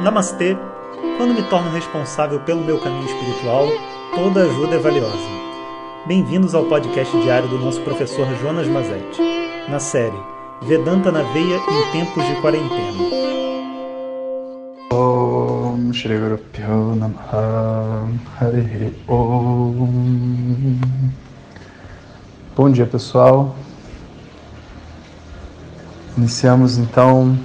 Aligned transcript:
Namastê! 0.00 0.56
Quando 1.16 1.34
me 1.34 1.42
torno 1.48 1.72
responsável 1.72 2.38
pelo 2.40 2.62
meu 2.62 2.78
caminho 2.78 3.04
espiritual, 3.04 3.66
toda 4.14 4.42
ajuda 4.42 4.76
é 4.76 4.78
valiosa. 4.78 5.28
Bem-vindos 6.06 6.54
ao 6.54 6.66
podcast 6.66 7.20
diário 7.20 7.48
do 7.48 7.58
nosso 7.58 7.80
professor 7.80 8.24
Jonas 8.36 8.68
Mazetti, 8.68 9.20
na 9.68 9.80
série 9.80 10.16
Vedanta 10.62 11.10
na 11.10 11.22
Veia 11.32 11.56
em 11.56 11.90
Tempos 11.90 12.24
de 12.24 12.40
Quarentena. 12.40 12.92
Om 14.92 15.90
Om 19.08 20.78
Bom 22.56 22.70
dia 22.70 22.86
pessoal. 22.86 23.56
Iniciamos 26.16 26.78
então 26.78 27.36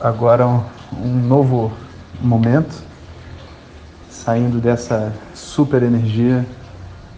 agora 0.00 0.46
um, 0.46 0.62
um 0.92 1.26
novo 1.26 1.72
momento, 2.20 2.74
saindo 4.08 4.60
dessa 4.60 5.12
super 5.34 5.82
energia 5.82 6.46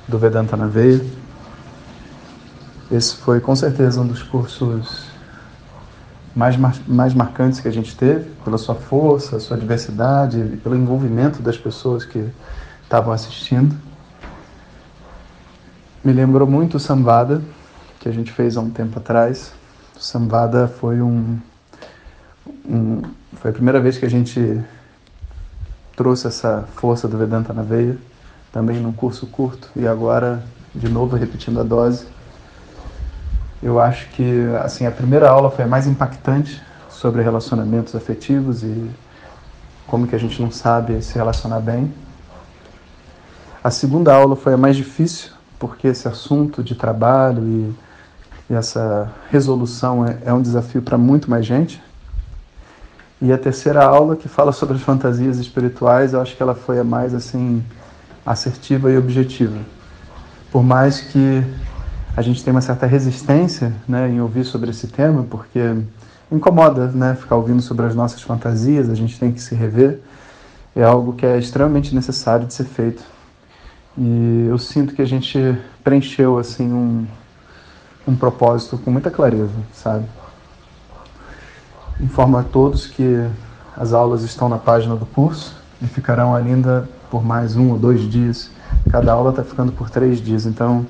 do 0.09 0.19
Vedanta 0.19 0.57
na 0.57 0.66
Veia. 0.66 1.05
Esse 2.91 3.16
foi 3.16 3.41
com 3.41 3.55
certeza 3.55 4.01
um 4.01 4.07
dos 4.07 4.23
cursos 4.23 5.05
mais, 6.35 6.57
mais 6.87 7.15
marcantes 7.15 7.61
que 7.61 7.69
a 7.69 7.73
gente 7.73 7.97
teve, 7.97 8.30
pela 8.45 8.59
sua 8.59 8.74
força, 8.74 9.38
sua 9.38 9.57
diversidade 9.57 10.59
pelo 10.62 10.77
envolvimento 10.77 11.43
das 11.43 11.57
pessoas 11.57 12.05
que 12.05 12.29
estavam 12.83 13.12
assistindo. 13.12 13.77
Me 16.02 16.12
lembrou 16.12 16.49
muito 16.49 16.79
o 16.79 16.80
Samvada, 16.80 17.43
que 18.01 18.09
a 18.09 18.12
gente 18.12 18.33
fez 18.33 18.57
há 18.57 18.60
um 18.60 18.71
tempo 18.71 18.99
atrás. 18.99 19.52
O 19.97 20.01
Samvada 20.02 20.66
foi 20.66 21.01
um, 21.02 21.38
um, 22.65 23.03
foi 23.35 23.51
a 23.51 23.55
primeira 23.55 23.80
vez 23.80 23.99
que 23.99 24.05
a 24.05 24.11
gente 24.11 24.61
trouxe 25.96 26.27
essa 26.27 26.69
força 26.77 27.07
do 27.07 27.19
Vedanta 27.19 27.52
na 27.52 27.63
veia, 27.63 27.96
também 28.52 28.80
num 28.80 28.93
curso 28.93 29.27
curto 29.27 29.69
e 29.77 29.87
agora 29.87 30.43
de 30.74 30.88
novo 30.88 31.16
repetindo 31.16 31.61
a 31.61 31.63
dose. 31.63 32.07
Eu 33.63 33.80
acho 33.80 34.09
que 34.11 34.46
assim 34.63 34.87
a 34.87 34.91
primeira 34.91 35.29
aula 35.29 35.51
foi 35.51 35.65
a 35.65 35.68
mais 35.68 35.87
impactante 35.87 36.63
sobre 36.88 37.23
relacionamentos 37.23 37.95
afetivos 37.95 38.63
e 38.63 38.91
como 39.87 40.07
que 40.07 40.15
a 40.15 40.18
gente 40.18 40.41
não 40.41 40.51
sabe 40.51 41.02
se 41.02 41.15
relacionar 41.15 41.61
bem. 41.61 41.93
A 43.63 43.71
segunda 43.71 44.15
aula 44.15 44.37
foi 44.37 44.55
a 44.55 44.57
mais 44.57 44.77
difícil 44.77 45.33
porque 45.59 45.88
esse 45.88 46.09
assunto 46.09 46.63
de 46.63 46.74
trabalho 46.74 47.43
e, 47.43 47.74
e 48.49 48.55
essa 48.55 49.13
resolução 49.30 50.07
é, 50.07 50.18
é 50.24 50.33
um 50.33 50.41
desafio 50.41 50.80
para 50.80 50.96
muito 50.96 51.29
mais 51.29 51.45
gente. 51.45 51.83
E 53.23 53.32
a 53.32 53.37
terceira 53.37 53.85
aula, 53.85 54.16
que 54.16 54.29
fala 54.29 54.51
sobre 54.51 54.76
as 54.76 54.82
fantasias 54.82 55.38
espirituais, 55.38 56.15
eu 56.15 56.23
acho 56.23 56.35
que 56.35 56.43
ela 56.43 56.54
foi 56.54 56.79
a 56.79 56.85
mais 56.85 57.13
assim 57.15 57.62
assertiva 58.24 58.90
e 58.90 58.96
objetiva. 58.96 59.59
Por 60.51 60.62
mais 60.62 61.01
que 61.01 61.45
a 62.16 62.23
gente 62.23 62.43
tenha 62.43 62.54
uma 62.54 62.62
certa 62.62 62.87
resistência 62.87 63.74
né, 63.87 64.09
em 64.09 64.21
ouvir 64.21 64.44
sobre 64.44 64.71
esse 64.71 64.87
tema, 64.87 65.27
porque 65.28 65.60
incomoda 66.32 66.87
né, 66.88 67.15
ficar 67.15 67.37
ouvindo 67.37 67.60
sobre 67.60 67.87
as 67.87 67.94
nossas 67.94 68.22
fantasias, 68.22 68.88
a 68.88 68.94
gente 68.94 69.19
tem 69.19 69.31
que 69.32 69.41
se 69.41 69.55
rever, 69.55 70.00
é 70.75 70.82
algo 70.82 71.12
que 71.12 71.27
é 71.27 71.38
extremamente 71.38 71.94
necessário 71.94 72.47
de 72.47 72.55
ser 72.55 72.65
feito. 72.65 73.03
E 73.99 74.47
eu 74.49 74.56
sinto 74.56 74.94
que 74.94 75.03
a 75.03 75.06
gente 75.06 75.38
preencheu 75.84 76.38
assim 76.38 76.72
um, 76.72 77.06
um 78.09 78.16
propósito 78.16 78.78
com 78.78 78.91
muita 78.91 79.10
clareza, 79.10 79.53
sabe? 79.72 80.06
Informo 82.03 82.38
a 82.38 82.43
todos 82.43 82.87
que 82.87 83.28
as 83.76 83.93
aulas 83.93 84.22
estão 84.22 84.48
na 84.48 84.56
página 84.56 84.97
do 84.97 85.04
curso 85.04 85.54
e 85.82 85.87
ficarão 85.87 86.34
ainda 86.34 86.88
por 87.10 87.22
mais 87.22 87.56
um 87.56 87.72
ou 87.72 87.78
dois 87.78 88.00
dias. 88.00 88.50
Cada 88.91 89.12
aula 89.12 89.31
está 89.31 89.44
ficando 89.44 89.71
por 89.71 89.91
três 89.91 90.19
dias, 90.19 90.47
então 90.47 90.87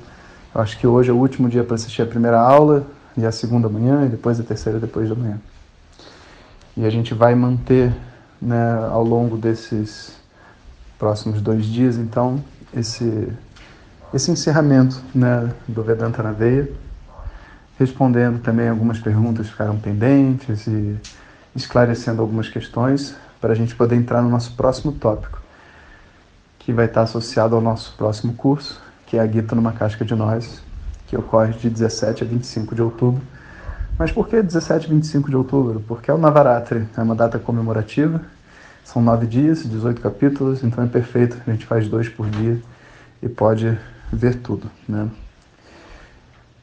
eu 0.55 0.61
acho 0.61 0.79
que 0.79 0.87
hoje 0.87 1.09
é 1.09 1.13
o 1.13 1.17
último 1.17 1.49
dia 1.49 1.65
para 1.65 1.75
assistir 1.75 2.01
a 2.01 2.05
primeira 2.05 2.39
aula 2.39 2.87
e 3.17 3.25
a 3.25 3.31
segunda 3.31 3.67
manhã 3.67 4.05
e 4.05 4.09
depois 4.09 4.39
a 4.39 4.43
terceira 4.43 4.79
depois 4.79 5.09
da 5.09 5.15
manhã. 5.15 5.37
E 6.77 6.85
a 6.85 6.89
gente 6.89 7.13
vai 7.13 7.35
manter 7.35 7.93
né, 8.41 8.87
ao 8.89 9.03
longo 9.03 9.35
desses 9.35 10.13
próximos 10.97 11.41
dois 11.41 11.65
dias, 11.65 11.97
então, 11.97 12.41
esse, 12.73 13.27
esse 14.13 14.31
encerramento 14.31 15.01
né, 15.13 15.51
do 15.67 15.83
Vedanta 15.83 16.23
na 16.23 16.31
Veia 16.31 16.69
respondendo 17.81 18.39
também 18.39 18.69
algumas 18.69 18.99
perguntas 18.99 19.47
que 19.47 19.51
ficaram 19.53 19.77
pendentes 19.77 20.67
e 20.67 20.95
esclarecendo 21.55 22.21
algumas 22.21 22.47
questões 22.47 23.15
para 23.41 23.53
a 23.53 23.55
gente 23.55 23.75
poder 23.75 23.95
entrar 23.95 24.21
no 24.21 24.29
nosso 24.29 24.55
próximo 24.55 24.91
tópico, 24.91 25.41
que 26.59 26.71
vai 26.71 26.85
estar 26.85 27.01
associado 27.01 27.55
ao 27.55 27.61
nosso 27.61 27.95
próximo 27.97 28.33
curso, 28.33 28.79
que 29.07 29.17
é 29.17 29.19
a 29.19 29.27
Gita 29.27 29.55
numa 29.55 29.71
Casca 29.71 30.05
de 30.05 30.13
Nós, 30.13 30.61
que 31.07 31.17
ocorre 31.17 31.53
de 31.53 31.71
17 31.71 32.23
a 32.23 32.27
25 32.27 32.75
de 32.75 32.83
outubro. 32.83 33.21
Mas 33.97 34.11
por 34.11 34.27
que 34.27 34.41
17 34.41 34.85
e 34.85 34.89
25 34.91 35.29
de 35.31 35.35
outubro? 35.35 35.83
Porque 35.87 36.11
é 36.11 36.13
o 36.13 36.19
Navaratri, 36.19 36.87
é 36.95 37.01
uma 37.01 37.15
data 37.15 37.39
comemorativa, 37.39 38.21
são 38.83 39.01
nove 39.01 39.25
dias, 39.25 39.63
18 39.67 39.99
capítulos, 39.99 40.63
então 40.63 40.83
é 40.83 40.87
perfeito, 40.87 41.35
a 41.45 41.51
gente 41.51 41.65
faz 41.65 41.87
dois 41.87 42.07
por 42.07 42.29
dia 42.29 42.61
e 43.23 43.27
pode 43.27 43.75
ver 44.13 44.35
tudo. 44.35 44.69
Né? 44.87 45.09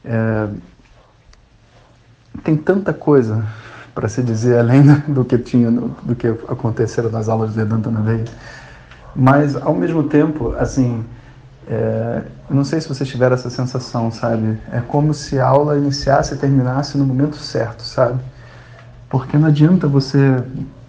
É, 0.05 0.47
tem 2.43 2.55
tanta 2.55 2.93
coisa 2.93 3.43
para 3.93 4.07
se 4.07 4.21
dizer 4.23 4.59
além 4.59 4.83
do 5.07 5.25
que 5.25 5.37
tinha 5.37 5.71
do 5.71 6.15
que 6.15 6.27
aconteceram 6.27 7.09
nas 7.09 7.27
aulas 7.27 7.51
de 7.51 7.57
Vedanta 7.57 7.89
na 7.89 8.01
veia 8.01 8.25
mas 9.15 9.55
ao 9.55 9.75
mesmo 9.75 10.03
tempo 10.03 10.55
assim 10.57 11.03
é, 11.67 12.23
não 12.49 12.63
sei 12.63 12.81
se 12.81 12.87
vocês 12.87 13.07
tiveram 13.07 13.35
essa 13.35 13.49
sensação 13.49 14.11
sabe? 14.11 14.57
É 14.71 14.79
como 14.79 15.13
se 15.13 15.39
a 15.39 15.47
aula 15.47 15.77
iniciasse 15.77 16.33
e 16.33 16.37
terminasse 16.37 16.97
no 16.97 17.05
momento 17.05 17.35
certo 17.37 17.83
sabe? 17.83 18.19
Porque 19.09 19.37
não 19.37 19.47
adianta 19.47 19.87
você 19.87 20.43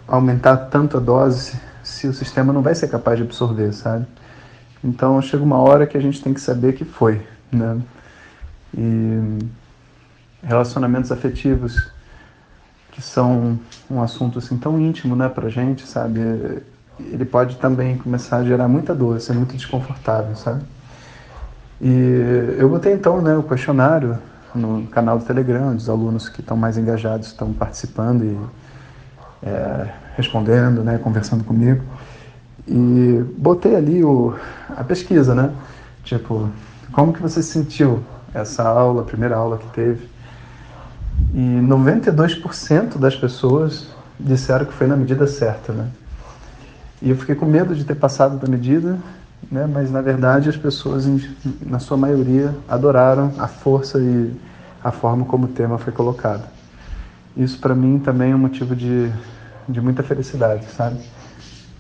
aumentar 0.07 0.57
tanto 0.57 0.97
a 0.97 1.01
dose 1.01 1.55
se 1.83 2.07
o 2.07 2.15
sistema 2.15 2.53
não 2.53 2.63
vai 2.63 2.75
ser 2.75 2.89
capaz 2.89 3.19
de 3.19 3.25
absorver 3.25 3.73
sabe? 3.73 4.07
Então 4.83 5.21
chega 5.21 5.43
uma 5.43 5.59
hora 5.59 5.87
que 5.87 5.99
a 5.99 6.01
gente 6.01 6.23
tem 6.23 6.33
que 6.33 6.41
saber 6.41 6.75
que 6.75 6.85
foi 6.85 7.21
né? 7.53 7.79
E 8.77 9.39
relacionamentos 10.43 11.13
afetivos 11.13 11.91
que 12.93 13.03
são 13.03 13.59
um 13.91 14.03
assunto 14.03 14.39
assim 14.39 14.57
tão 14.57 14.79
íntimo, 14.81 15.15
né, 15.15 15.29
pra 15.29 15.49
gente, 15.49 15.87
sabe? 15.87 16.21
Ele 16.99 17.25
pode 17.25 17.57
também 17.57 17.97
começar 17.97 18.39
a 18.39 18.45
gerar 18.45 18.69
muita 18.69 18.95
dor, 18.95 19.21
ser 19.21 19.33
muito 19.33 19.57
desconfortável, 19.57 20.35
sabe? 20.37 20.63
E 21.81 22.57
eu 22.59 22.69
botei 22.69 22.93
então, 22.93 23.23
né, 23.23 23.37
o 23.37 23.43
questionário 23.43 24.19
no 24.55 24.87
canal 24.89 25.19
do 25.19 25.25
Telegram, 25.25 25.75
os 25.75 25.89
alunos 25.89 26.29
que 26.29 26.41
estão 26.41 26.57
mais 26.57 26.77
engajados 26.77 27.29
estão 27.29 27.53
participando 27.53 28.25
e 28.25 28.39
é, 29.43 29.89
respondendo, 30.17 30.83
né, 30.83 30.99
conversando 30.99 31.45
comigo. 31.45 31.83
E 32.67 33.25
botei 33.39 33.75
ali 33.77 34.05
o, 34.05 34.37
a 34.77 34.85
pesquisa, 34.85 35.35
né? 35.35 35.53
Tipo, 36.05 36.51
como 36.93 37.13
que 37.13 37.23
você 37.23 37.43
sentiu 37.43 38.03
essa 38.35 38.63
aula, 38.63 39.03
a 39.03 39.05
primeira 39.05 39.37
aula 39.37 39.59
que 39.59 39.67
teve? 39.69 40.09
E 41.33 41.61
92% 41.63 42.99
das 42.99 43.15
pessoas 43.15 43.89
disseram 44.19 44.67
que 44.67 44.73
foi 44.73 44.87
na 44.87 44.97
medida 44.97 45.27
certa, 45.27 45.73
né? 45.73 45.89
E 47.01 47.11
eu 47.11 47.17
fiquei 47.17 47.35
com 47.35 47.47
medo 47.47 47.75
de 47.75 47.85
ter 47.85 47.95
passado 47.95 48.37
da 48.37 48.49
medida, 48.49 48.99
né? 49.51 49.67
Mas 49.73 49.91
na 49.91 50.01
verdade 50.01 50.49
as 50.49 50.57
pessoas, 50.57 51.09
na 51.65 51.79
sua 51.79 51.97
maioria, 51.97 52.55
adoraram 52.69 53.33
a 53.39 53.47
força 53.47 53.99
e 53.99 54.35
a 54.83 54.91
forma 54.91 55.25
como 55.25 55.47
o 55.47 55.49
tema 55.49 55.79
foi 55.79 55.93
colocado. 55.93 56.45
Isso 57.37 57.59
para 57.59 57.75
mim 57.75 57.99
também 57.99 58.33
é 58.33 58.35
um 58.35 58.39
motivo 58.39 58.75
de, 58.75 59.11
de 59.69 59.81
muita 59.81 60.03
felicidade, 60.03 60.67
sabe? 60.77 60.99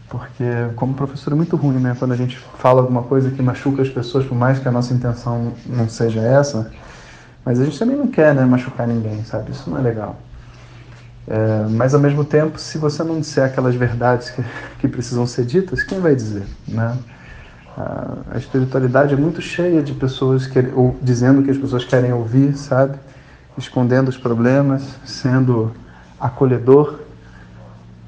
Porque 0.08 0.44
como 0.76 0.94
professor 0.94 1.32
é 1.32 1.36
muito 1.36 1.56
ruim, 1.56 1.78
né? 1.78 1.94
Quando 1.98 2.12
a 2.12 2.16
gente 2.16 2.38
fala 2.58 2.80
alguma 2.80 3.02
coisa 3.02 3.30
que 3.30 3.42
machuca 3.42 3.82
as 3.82 3.88
pessoas, 3.88 4.24
por 4.24 4.36
mais 4.36 4.58
que 4.58 4.66
a 4.66 4.72
nossa 4.72 4.94
intenção 4.94 5.52
não 5.66 5.88
seja 5.88 6.20
essa, 6.20 6.70
mas 7.44 7.60
a 7.60 7.64
gente 7.64 7.78
também 7.78 7.96
não 7.96 8.06
quer 8.06 8.34
né, 8.34 8.44
machucar 8.44 8.86
ninguém, 8.86 9.24
sabe? 9.24 9.50
Isso 9.52 9.68
não 9.70 9.78
é 9.78 9.82
legal. 9.82 10.16
É, 11.26 11.66
mas 11.70 11.94
ao 11.94 12.00
mesmo 12.00 12.24
tempo, 12.24 12.58
se 12.58 12.76
você 12.76 13.02
não 13.04 13.20
disser 13.20 13.44
aquelas 13.44 13.74
verdades 13.74 14.30
que, 14.30 14.44
que 14.80 14.88
precisam 14.88 15.26
ser 15.26 15.44
ditas, 15.44 15.82
quem 15.82 16.00
vai 16.00 16.14
dizer? 16.14 16.44
Né? 16.66 16.96
A, 17.76 18.36
espiritualidade 18.36 19.14
é 19.14 19.16
muito 19.16 19.40
cheia 19.40 19.82
de 19.82 19.94
pessoas 19.94 20.46
que, 20.46 20.58
ou, 20.74 20.96
dizendo 21.00 21.42
que 21.42 21.50
as 21.50 21.56
pessoas 21.56 21.84
querem 21.84 22.12
ouvir, 22.12 22.56
sabe? 22.56 22.98
Escondendo 23.56 24.08
os 24.08 24.16
problemas, 24.16 24.82
sendo 25.04 25.72
acolhedor 26.18 27.00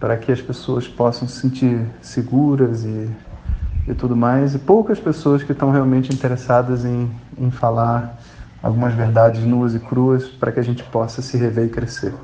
para 0.01 0.17
que 0.17 0.33
as 0.33 0.41
pessoas 0.41 0.89
possam 0.89 1.29
se 1.29 1.41
sentir 1.41 1.81
seguras 2.01 2.85
e, 2.85 3.09
e 3.87 3.95
tudo 3.95 4.17
mais. 4.17 4.55
E 4.55 4.59
poucas 4.59 4.99
pessoas 4.99 5.45
que 5.45 5.53
estão 5.53 5.71
realmente 5.71 6.13
interessadas 6.13 6.85
em, 6.85 7.09
em 7.39 7.51
falar 7.51 8.19
algumas 8.63 8.95
verdades 8.95 9.45
nuas 9.45 9.75
e 9.75 9.79
cruas 9.79 10.25
para 10.29 10.53
que 10.53 10.61
a 10.61 10.63
gente 10.63 10.83
possa 10.85 11.21
se 11.21 11.37
rever 11.37 11.67
e 11.67 11.69
crescer. 11.69 12.15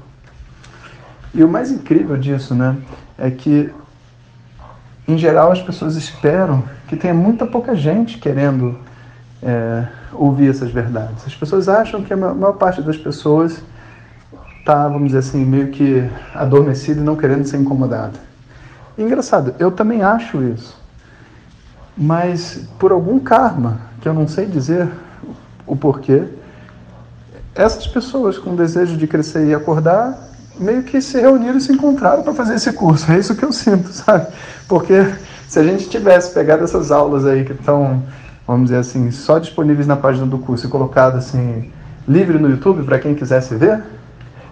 E 1.34 1.42
o 1.42 1.48
mais 1.48 1.70
incrível 1.70 2.16
disso, 2.16 2.54
né, 2.54 2.76
é 3.18 3.30
que 3.30 3.70
em 5.06 5.18
geral 5.18 5.50
as 5.50 5.60
pessoas 5.60 5.96
esperam 5.96 6.62
que 6.86 6.96
tenha 6.96 7.14
muita 7.14 7.46
pouca 7.46 7.74
gente 7.74 8.18
querendo 8.18 8.78
é, 9.42 9.86
ouvir 10.12 10.50
essas 10.50 10.70
verdades. 10.70 11.26
As 11.26 11.34
pessoas 11.34 11.68
acham 11.68 12.02
que 12.02 12.12
a 12.12 12.16
maior 12.16 12.52
parte 12.52 12.82
das 12.82 12.96
pessoas 12.96 13.62
está, 14.58 14.86
vamos 14.86 15.08
dizer 15.08 15.18
assim, 15.18 15.44
meio 15.44 15.68
que 15.68 16.08
adormecida 16.34 17.00
e 17.00 17.04
não 17.04 17.16
querendo 17.16 17.46
ser 17.46 17.56
incomodada. 17.56 18.18
engraçado, 18.96 19.54
eu 19.58 19.70
também 19.70 20.02
acho 20.02 20.42
isso. 20.42 20.78
Mas 21.96 22.68
por 22.78 22.92
algum 22.92 23.18
karma, 23.18 23.80
que 24.00 24.08
eu 24.08 24.14
não 24.14 24.28
sei 24.28 24.46
dizer 24.46 24.88
o 25.68 25.76
porquê, 25.76 26.24
essas 27.54 27.86
pessoas 27.86 28.38
com 28.38 28.54
desejo 28.54 28.96
de 28.96 29.06
crescer 29.06 29.46
e 29.46 29.54
acordar 29.54 30.28
meio 30.58 30.82
que 30.82 31.00
se 31.00 31.20
reuniram 31.20 31.58
e 31.58 31.60
se 31.60 31.72
encontraram 31.72 32.22
para 32.22 32.34
fazer 32.34 32.54
esse 32.54 32.72
curso. 32.72 33.10
É 33.10 33.18
isso 33.18 33.34
que 33.34 33.44
eu 33.44 33.52
sinto, 33.52 33.88
sabe? 33.92 34.26
Porque 34.66 35.12
se 35.46 35.58
a 35.58 35.62
gente 35.62 35.88
tivesse 35.88 36.32
pegado 36.32 36.64
essas 36.64 36.90
aulas 36.90 37.24
aí 37.24 37.44
que 37.44 37.52
estão, 37.52 38.02
vamos 38.46 38.64
dizer 38.66 38.78
assim, 38.78 39.10
só 39.10 39.38
disponíveis 39.38 39.86
na 39.86 39.96
página 39.96 40.26
do 40.26 40.38
curso 40.38 40.66
e 40.66 40.68
colocado 40.68 41.16
assim, 41.16 41.70
livre 42.06 42.38
no 42.38 42.48
YouTube 42.48 42.82
para 42.84 42.98
quem 42.98 43.14
quisesse 43.14 43.54
ver, 43.54 43.82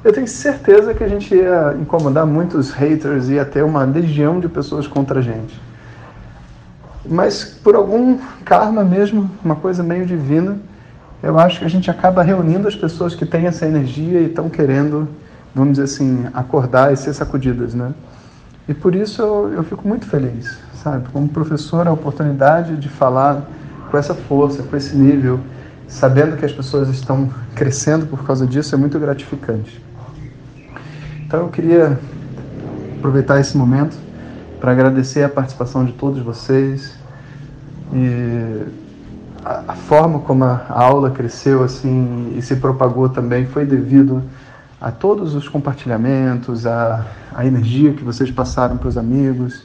eu 0.05 0.12
tenho 0.12 0.29
certeza 0.29 0.95
que 0.95 1.03
a 1.03 1.09
gente 1.09 1.35
ia 1.35 1.77
incomodar 1.81 2.27
muitos 2.27 2.71
haters 2.71 3.29
e 3.29 3.35
ia 3.35 3.45
ter 3.45 3.65
uma 3.65 3.83
legião 3.85 4.39
de 4.39 4.49
pessoas 4.49 4.87
contra 4.87 5.19
a 5.19 5.23
gente. 5.23 5.61
Mas 7.05 7.45
por 7.45 7.75
algum 7.75 8.19
karma 8.45 8.85
mesmo, 8.85 9.31
uma 9.45 9.57
coisa 9.57 9.83
meio 9.83 10.07
divina, 10.07 10.59
eu 11.23 11.39
acho 11.39 11.61
que 11.61 11.65
a 11.65 11.69
gente 11.69 11.91
acaba 11.91 12.23
reunindo 12.23 12.69
as 12.69 12.77
pessoas 12.77 13.15
que 13.15 13.25
têm 13.25 13.47
essa 13.47 13.67
energia 13.67 14.21
e 14.21 14.27
estão 14.27 14.49
querendo 14.49 15.09
vamos 15.57 15.79
dizer 15.79 15.85
assim, 15.85 16.27
acordar 16.35 16.93
e 16.93 16.97
ser 16.99 17.15
sacudidas, 17.15 17.73
né? 17.73 17.95
E 18.69 18.75
por 18.75 18.95
isso 18.95 19.23
eu, 19.23 19.55
eu 19.55 19.65
fico 19.65 19.89
muito 19.89 20.05
feliz, 20.07 20.59
sabe? 20.75 21.09
Como 21.11 21.27
professor, 21.29 21.89
a 21.89 21.93
oportunidade 21.93 22.77
de 22.77 22.91
falar 22.91 23.49
com 23.91 23.97
essa 23.97 24.15
força, 24.15 24.63
com 24.63 24.77
esse 24.77 24.95
nível, 24.95 25.41
sabendo 25.89 26.37
que 26.37 26.45
as 26.45 26.53
pessoas 26.53 26.91
estão 26.91 27.31
crescendo 27.55 28.07
por 28.07 28.23
causa 28.27 28.47
disso, 28.47 28.75
é 28.75 28.79
muito 28.79 28.99
gratificante. 28.99 29.83
Então 31.25 31.41
eu 31.41 31.49
queria 31.49 31.99
aproveitar 32.99 33.41
esse 33.41 33.57
momento 33.57 33.97
para 34.61 34.73
agradecer 34.73 35.23
a 35.23 35.29
participação 35.29 35.87
de 35.87 35.93
todos 35.93 36.23
vocês 36.23 36.99
e 37.95 38.62
a, 39.69 39.75
forma 39.75 40.19
como 40.21 40.45
a 40.45 40.67
aula 40.69 41.11
cresceu 41.11 41.63
assim 41.63 42.35
e 42.37 42.43
se 42.43 42.57
propagou 42.57 43.09
também 43.09 43.47
foi 43.47 43.65
devido 43.65 44.23
a 44.81 44.91
todos 44.91 45.35
os 45.35 45.49
compartilhamentos, 45.49 46.67
a, 46.67 47.07
a 47.35 47.47
energia 47.47 47.93
que 47.93 48.03
vocês 48.03 48.31
passaram 48.31 48.77
para 48.77 48.89
os 48.89 48.99
amigos. 48.99 49.65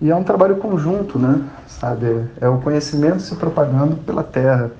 E 0.00 0.10
é 0.10 0.14
um 0.14 0.22
trabalho 0.22 0.56
conjunto, 0.56 1.18
né? 1.18 1.42
Sabe? 1.66 2.26
É 2.40 2.48
o 2.48 2.58
conhecimento 2.58 3.22
se 3.22 3.34
propagando 3.36 3.96
pela 3.96 4.22
terra, 4.22 4.70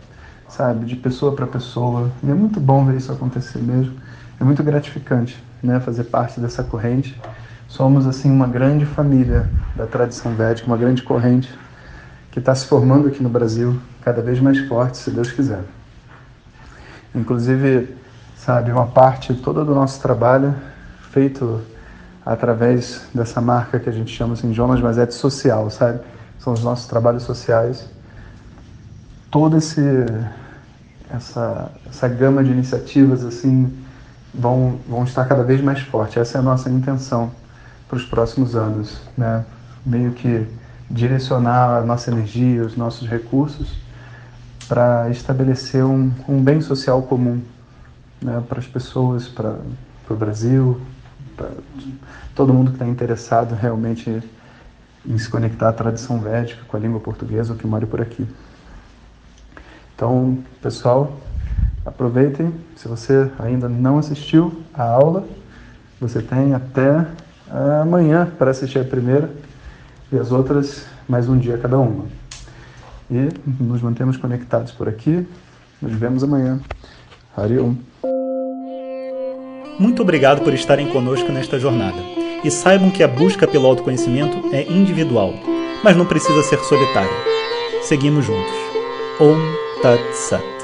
sabe? 0.48 0.84
De 0.84 0.96
pessoa 0.96 1.34
para 1.34 1.46
pessoa. 1.46 2.10
E 2.22 2.30
é 2.30 2.34
muito 2.34 2.60
bom 2.60 2.84
ver 2.84 2.96
isso 2.96 3.10
acontecer 3.10 3.58
mesmo. 3.58 3.94
É 4.38 4.44
muito 4.44 4.62
gratificante, 4.62 5.42
né? 5.62 5.80
Fazer 5.80 6.04
parte 6.04 6.38
dessa 6.38 6.62
corrente. 6.62 7.18
Somos, 7.66 8.06
assim, 8.06 8.30
uma 8.30 8.46
grande 8.46 8.84
família 8.84 9.48
da 9.74 9.86
tradição 9.86 10.34
védica, 10.34 10.66
uma 10.68 10.76
grande 10.76 11.02
corrente 11.02 11.52
que 12.30 12.38
está 12.38 12.54
se 12.54 12.66
formando 12.66 13.08
aqui 13.08 13.22
no 13.22 13.30
Brasil, 13.30 13.76
cada 14.06 14.22
vez 14.22 14.38
mais 14.38 14.56
forte, 14.68 14.98
se 14.98 15.10
Deus 15.10 15.32
quiser. 15.32 15.64
Inclusive, 17.12 17.96
sabe? 18.36 18.70
Uma 18.70 18.86
parte 18.86 19.34
toda 19.34 19.64
do 19.64 19.74
nosso 19.74 20.00
trabalho 20.00 20.54
feito 21.10 21.60
através 22.24 23.02
dessa 23.12 23.40
marca 23.40 23.80
que 23.80 23.88
a 23.88 23.92
gente 23.92 24.14
chama 24.14 24.34
assim, 24.34 24.54
Jonas 24.54 24.80
Mazete 24.80 25.12
Social, 25.12 25.68
sabe? 25.70 25.98
São 26.38 26.52
os 26.52 26.62
nossos 26.62 26.86
trabalhos 26.86 27.24
sociais. 27.24 27.84
Toda 29.28 29.58
esse, 29.58 29.82
essa, 31.12 31.72
essa 31.90 32.06
gama 32.06 32.44
de 32.44 32.52
iniciativas 32.52 33.24
assim 33.24 33.76
vão, 34.32 34.78
vão 34.88 35.02
estar 35.02 35.24
cada 35.24 35.42
vez 35.42 35.60
mais 35.60 35.80
forte. 35.80 36.20
Essa 36.20 36.38
é 36.38 36.40
a 36.40 36.44
nossa 36.44 36.70
intenção 36.70 37.32
para 37.88 37.96
os 37.96 38.04
próximos 38.04 38.54
anos, 38.54 39.00
né? 39.18 39.44
Meio 39.84 40.12
que 40.12 40.46
direcionar 40.88 41.78
a 41.78 41.80
nossa 41.80 42.12
energia, 42.12 42.62
os 42.62 42.76
nossos 42.76 43.08
recursos 43.08 43.84
para 44.68 45.08
estabelecer 45.10 45.84
um, 45.84 46.10
um 46.28 46.42
bem 46.42 46.60
social 46.60 47.02
comum 47.02 47.40
né, 48.20 48.42
para 48.48 48.58
as 48.58 48.66
pessoas, 48.66 49.28
para 49.28 49.56
o 50.10 50.14
Brasil, 50.14 50.80
para 51.36 51.50
todo 52.34 52.52
mundo 52.52 52.70
que 52.70 52.76
está 52.76 52.86
interessado 52.86 53.54
realmente 53.54 54.22
em 55.04 55.18
se 55.18 55.28
conectar 55.28 55.68
à 55.68 55.72
tradição 55.72 56.18
védica, 56.18 56.62
com 56.66 56.76
a 56.76 56.80
língua 56.80 56.98
portuguesa 56.98 57.52
ou 57.52 57.58
que 57.58 57.66
mora 57.66 57.86
por 57.86 58.00
aqui. 58.00 58.26
Então, 59.94 60.38
pessoal, 60.60 61.20
aproveitem. 61.84 62.52
Se 62.74 62.88
você 62.88 63.30
ainda 63.38 63.68
não 63.68 63.98
assistiu 63.98 64.62
a 64.74 64.82
aula, 64.82 65.24
você 66.00 66.20
tem 66.20 66.54
até 66.54 67.06
amanhã 67.80 68.30
para 68.38 68.50
assistir 68.50 68.80
a 68.80 68.84
primeira 68.84 69.30
e 70.10 70.18
as 70.18 70.32
outras 70.32 70.84
mais 71.08 71.28
um 71.28 71.38
dia 71.38 71.56
cada 71.56 71.78
uma. 71.78 72.06
E 73.10 73.28
nos 73.62 73.82
mantemos 73.82 74.16
conectados 74.16 74.72
por 74.72 74.88
aqui. 74.88 75.26
Nos 75.80 75.92
vemos 75.92 76.24
amanhã. 76.24 76.60
Hariom. 77.36 77.74
Muito 79.78 80.02
obrigado 80.02 80.42
por 80.42 80.54
estarem 80.54 80.88
conosco 80.88 81.30
nesta 81.30 81.58
jornada. 81.58 81.98
E 82.42 82.50
saibam 82.50 82.90
que 82.90 83.02
a 83.02 83.08
busca 83.08 83.46
pelo 83.46 83.66
autoconhecimento 83.66 84.54
é 84.54 84.62
individual, 84.70 85.34
mas 85.82 85.96
não 85.96 86.06
precisa 86.06 86.42
ser 86.42 86.58
solitária. 86.60 87.10
Seguimos 87.82 88.24
juntos. 88.24 88.54
Om 89.20 89.36
Tat 89.82 90.00
Sat. 90.12 90.55